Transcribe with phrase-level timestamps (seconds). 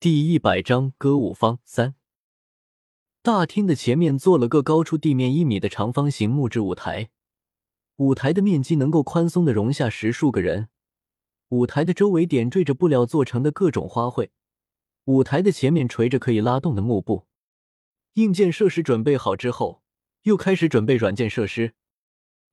[0.00, 1.96] 第一百章歌舞坊三。
[3.20, 7.10] 大厅的前面做了个高出地面一米的长方形木质舞台，
[7.96, 10.68] 舞台的面积能够宽松的容下十数个人。
[11.48, 14.28] 舞台的周围点缀着布料做成的各种花卉，
[15.06, 17.26] 舞台的前面垂着可以拉动的幕布。
[18.12, 19.82] 硬件设施准备好之后，
[20.22, 21.74] 又开始准备软件设施。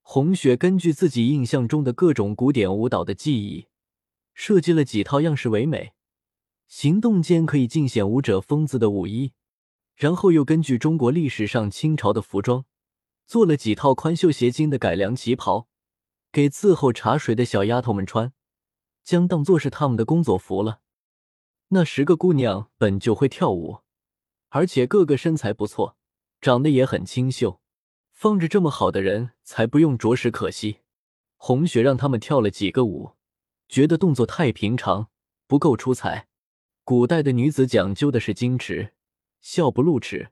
[0.00, 3.66] 红雪根据自己印象中的各种古典舞蹈的记忆，
[4.32, 5.92] 设计了几套样式唯美、
[6.66, 9.32] 行动间可以尽显舞者风姿的舞衣，
[9.94, 12.64] 然后又根据中国历史上清朝的服装，
[13.24, 15.68] 做了几套宽袖斜襟的改良旗袍，
[16.32, 18.32] 给伺候茶水的小丫头们穿，
[19.02, 20.80] 将当做是他们的工作服了。
[21.68, 23.80] 那十个姑娘本就会跳舞，
[24.48, 25.96] 而且个个身材不错，
[26.40, 27.60] 长得也很清秀。
[28.12, 30.78] 放着这么好的人才不用着实可惜。
[31.36, 33.12] 红雪让他们跳了几个舞，
[33.68, 35.08] 觉得动作太平常，
[35.46, 36.28] 不够出彩。
[36.86, 38.92] 古代的女子讲究的是矜持，
[39.40, 40.30] 笑不露齿，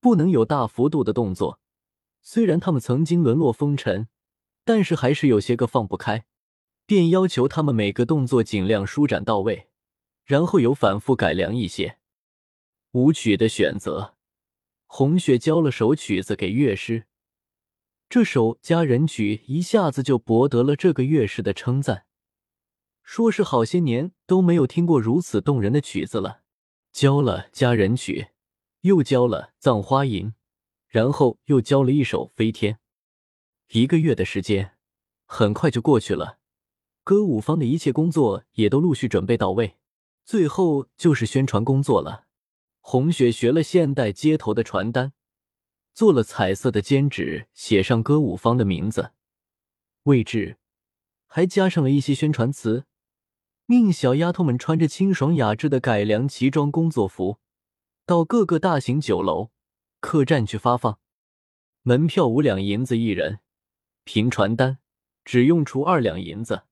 [0.00, 1.60] 不能有大幅度的动作。
[2.22, 4.08] 虽然他们曾经沦落风尘，
[4.64, 6.24] 但是还是有些个放不开，
[6.86, 9.68] 便要求他们每个动作尽量舒展到位，
[10.24, 11.98] 然后有反复改良一些。
[12.92, 14.14] 舞曲的选择，
[14.86, 17.04] 红雪教了首曲子给乐师。
[18.08, 22.06] 这首佳人曲一下子就博得了这个乐师的称赞，
[23.10, 26.42] 说是好些年都没有听过如此动人的曲子了。
[26.92, 28.28] 教了佳人曲，
[28.82, 30.32] 又教了葬花吟，
[30.86, 32.78] 然后又教了一首飞天。
[33.72, 34.76] 一个月的时间
[35.24, 36.38] 很快就过去了，
[37.02, 39.76] 歌舞方的一切工作也都陆续准备到位，
[40.24, 42.26] 最后就是宣传工作了。
[42.78, 45.12] 红雪学了现代街头的传单。
[45.92, 49.10] 做了彩色的剪纸，写上歌舞坊的名字、
[50.04, 50.58] 位置，
[51.26, 52.86] 还加上了一些宣传词，
[53.70, 57.38] 命小丫头们穿着清爽雅致的改良旗装工作服，
[58.04, 59.52] 到各个大型酒楼、
[60.00, 60.98] 客栈去发放。
[61.82, 63.38] 门票五两银子一人，
[64.02, 64.78] 凭传单
[65.24, 66.64] 只用出二两银子。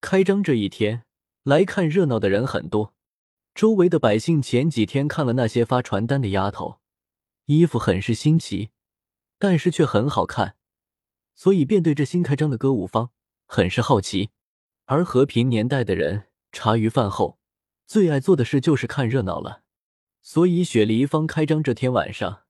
[0.00, 1.02] 开张这一天，
[1.42, 2.94] 来看热闹的人很多。
[3.52, 6.78] 周围的百姓前几天看了那些发传单的丫头。
[7.46, 8.70] 衣服很是新奇，
[9.40, 10.54] 但是却很好看，
[11.34, 13.10] 所以便对这新开张的歌舞坊
[13.46, 14.30] 很是好奇。
[14.86, 17.38] 而和平年代的人，茶余饭后
[17.86, 19.62] 最爱做的事就是看热闹了。
[20.20, 22.42] 所以雪梨坊开张这天晚上，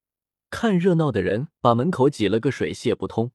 [0.50, 3.33] 看热闹的人把门口挤了个水泄不通。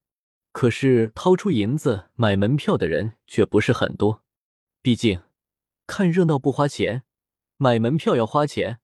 [0.52, 4.24] 可是掏出银子买门票的人却不是很多，
[4.82, 5.22] 毕竟
[5.86, 7.04] 看热闹不花钱，
[7.58, 8.80] 买门票要花钱。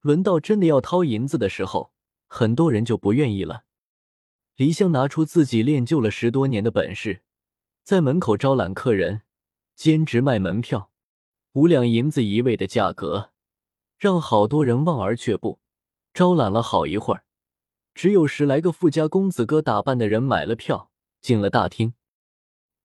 [0.00, 1.92] 轮到真的要掏银子的时候，
[2.26, 3.64] 很多人就不愿意了。
[4.56, 7.22] 黎香拿出自己练就了十多年的本事，
[7.84, 9.22] 在门口招揽客人，
[9.76, 10.90] 兼职卖门票，
[11.52, 13.32] 五两银子一位的价格，
[13.98, 15.60] 让好多人望而却步。
[16.14, 17.26] 招揽了好一会儿，
[17.92, 21.92] 只有十来个富家公子哥打扮的人买了票进了大厅。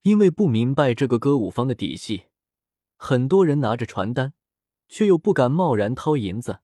[0.01, 2.25] 因为不明白这个歌舞坊的底细，
[2.97, 4.33] 很多人拿着传单，
[4.89, 6.59] 却又不敢贸然掏银子。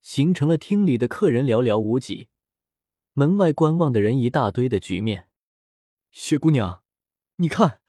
[0.00, 2.28] 形成了厅里的客人寥寥无几，
[3.14, 5.28] 门外观望的人一大堆的局面。
[6.12, 6.84] 雪姑娘，
[7.36, 7.80] 你看，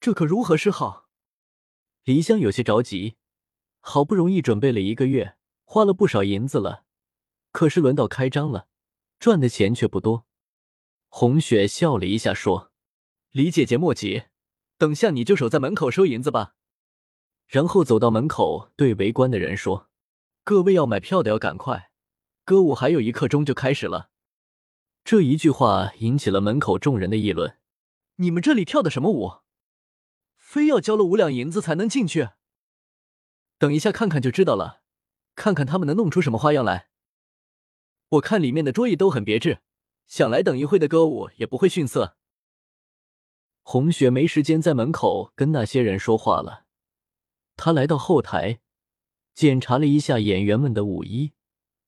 [0.00, 1.08] 这可如何是好？
[2.04, 3.16] 黎香有些着急，
[3.80, 6.84] 好不容易准备了一个月，花了不少银子了，
[7.50, 8.68] 可是轮到开张了，
[9.18, 10.26] 赚的钱却不多。
[11.08, 12.70] 红雪笑了一下，说
[13.32, 14.24] ：“李姐姐莫急，
[14.76, 16.54] 等下你就守在门口收银子吧。”
[17.48, 19.88] 然后走到门口，对围观的人说。
[20.44, 21.90] 各位要买票的要赶快，
[22.44, 24.10] 歌舞还有一刻钟就开始了。
[25.04, 27.58] 这一句话引起了门口众人的议论
[28.16, 29.42] ：“你们这里跳的什么舞？
[30.48, 32.30] 非要交了五两银子才能进去？
[33.58, 34.80] 等一下看看就知道了，
[35.34, 36.88] 看看他们能弄出什么花样来。
[38.08, 39.60] 我看里面的桌椅都很别致，
[40.06, 42.16] 想来等一会的歌舞也不会逊色。”
[43.60, 46.64] 红雪没时间在门口跟那些人说话了，
[47.54, 48.60] 她来到后台。
[49.34, 51.34] 检查了一下演员们的舞衣、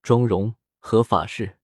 [0.03, 1.57] 妆容和发饰。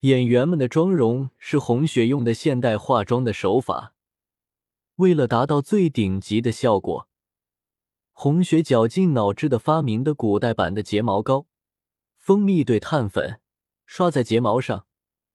[0.00, 3.93] 演员们的妆容是红雪用的现代化妆的手法，
[4.96, 7.08] 为了达到最顶级的效果，
[8.12, 11.46] 红雪绞尽脑汁的发明的古代版的睫毛膏，
[12.16, 13.40] 蜂蜜兑碳粉，
[13.86, 14.86] 刷在睫毛上，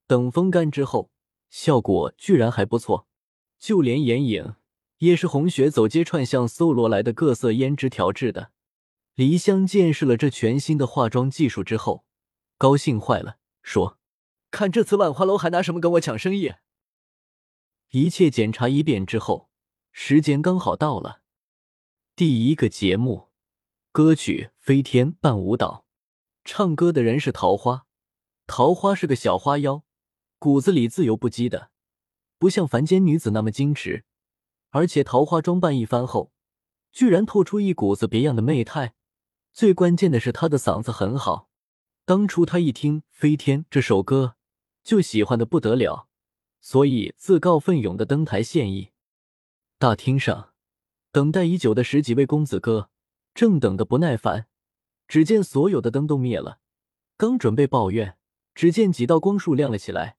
[0.08, 1.12] 等风干之后，
[1.50, 3.08] 效果居然还不错。
[3.58, 4.56] 就连眼影
[5.00, 8.52] 也是红雪走街串巷搜罗来的各色胭脂调制的。
[9.16, 12.06] 黎香见识了这全新的化妆技术之后，
[12.58, 13.98] 高兴坏了，说
[14.50, 16.54] ：“看这次万花楼还拿什么跟我抢生意？”
[17.92, 19.49] 一切检查一遍之后，
[19.92, 21.22] 时间刚好到了。
[22.16, 23.30] 第一个节目，
[23.92, 25.86] 歌曲《飞天伴舞蹈，
[26.44, 27.86] 唱歌的人是桃花。
[28.48, 29.84] 桃花是个小花妖，
[30.38, 31.72] 骨子里自由不羁的，
[32.38, 34.06] 不像凡间女子那么矜持。
[34.72, 36.32] 而且桃花装扮一番后，
[36.92, 38.96] 居然透出一股子别样的媚态。
[39.52, 41.50] 最关键的是，她的嗓子很好。
[42.06, 44.36] 当初她一听《飞天》这首歌，
[44.84, 46.08] 就喜欢的不得了，
[46.62, 48.92] 所以自告奋勇的登台献艺。
[49.82, 50.50] 大厅上，
[51.10, 52.90] 等待已久的十几位公子哥
[53.34, 54.48] 正等得不耐烦。
[55.08, 56.60] 只见所有的灯都灭了，
[57.16, 58.18] 刚准备抱怨，
[58.54, 59.78] 只见几道光束亮了。
[59.78, 60.18] 起来，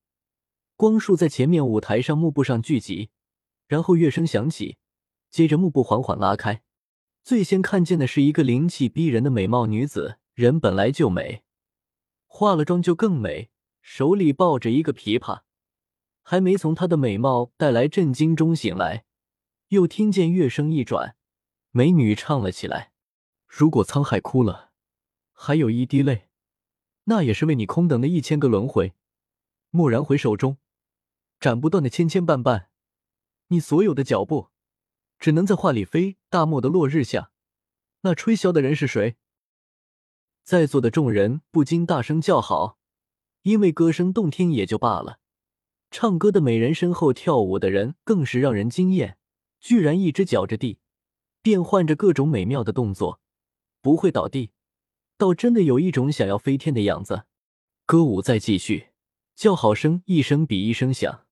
[0.77, 3.11] 光束在前面舞台上幕布上聚集，
[3.69, 4.79] 然后乐声响起，
[5.29, 6.63] 接着幕布缓缓拉开，
[7.23, 11.43] 最先看见的是一个灵气逼人的美貌女子，人本来就美，
[12.27, 13.51] 化了妆就更美，
[13.83, 15.43] 手里抱着一个琵琶，
[16.23, 19.05] 还没从她的美貌带来震惊中醒来，
[19.71, 21.15] 又听见乐声一转，
[21.71, 22.91] 美女唱了起来
[23.47, 24.73] ：“如果沧海哭了。”
[25.33, 26.29] 还有一滴泪，
[27.05, 28.95] 那也是为你空等的一千个轮回。
[29.71, 30.59] 蓦然回首中，
[31.39, 32.67] 斩不断的牵牵绊绊。
[33.47, 34.49] 你所有的脚步，
[35.21, 36.19] 只能在画里飞。
[36.29, 37.31] 大漠的落日下，
[38.01, 39.19] 那吹箫的人是谁？
[40.43, 42.81] 在座的众人不禁大声叫好，
[43.43, 45.21] 因为歌声动听也就罢了，
[45.93, 49.17] 唱歌的美人身后跳舞的人更是让人惊艳，
[49.61, 50.79] 居然一只脚着地，
[51.43, 53.21] 变换着各种美妙的动作，
[53.81, 54.51] 不会倒地。
[55.17, 57.25] 倒真的有一种想要飞天的样子。
[57.85, 58.89] 歌舞再继续，
[59.35, 61.27] 叫好声一声比一声响。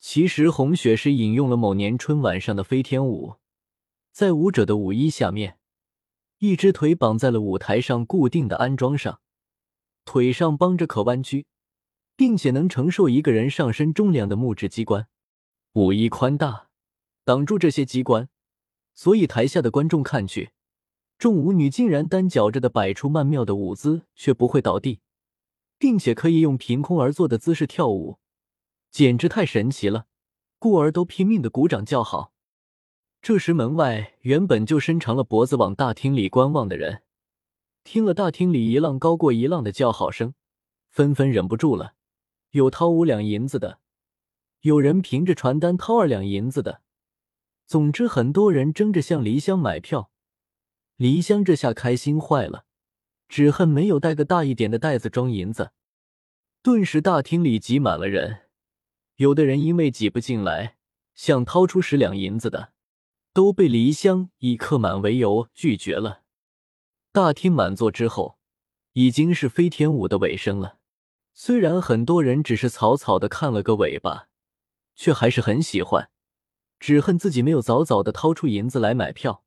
[0.00, 3.36] 其实红雪是引用了某年春晚上的飞天舞，
[4.10, 5.58] 在舞者的舞衣下面，
[6.38, 9.20] 一只腿绑在了舞台上固定的安装上，
[10.04, 11.46] 腿上帮着可弯曲，
[12.16, 15.06] 并且能承受一个人上身重量的木质机关。
[15.74, 16.65] 舞衣宽大，
[17.26, 18.28] 挡住这些机关，
[18.94, 20.52] 所以台下的观众看去。
[21.18, 25.00] 众舞女竟然单脚着的摆出曼妙的舞姿，却不会倒地，
[25.76, 28.20] 并且可以用凭空而坐的姿势跳舞，
[28.92, 30.06] 简直太神奇了！
[30.60, 32.32] 故而都拼命的鼓掌叫好。
[33.20, 37.02] 这时门外原本就伸长了脖子往大厅里观望的人，
[37.82, 40.34] 听了大厅里一浪高过一浪的叫好声，
[40.90, 41.94] 纷纷忍不住了。
[42.52, 43.80] 有掏五两银子的，
[44.60, 46.82] 有人凭着传单掏二两银子的，
[47.66, 50.10] 总之很多人争着向梨香买票。
[50.96, 52.64] 梨香这下开心坏了，
[53.28, 55.72] 只恨没有带个大一点的袋子装银子。
[56.62, 58.48] 顿时大厅里挤满了人，
[59.16, 60.76] 有的人因为挤不进来，
[61.14, 62.72] 想掏出十两银子的，
[63.32, 66.22] 都被梨香以客满为由拒绝了。
[67.12, 68.38] 大厅满座之后，
[68.92, 70.78] 已经是飞天舞的尾声了。
[71.34, 74.28] 虽然很多人只是草草的看了个尾巴，
[74.94, 76.10] 却还是很喜欢，
[76.78, 79.45] 只恨自己没有早早的掏出银子来买票。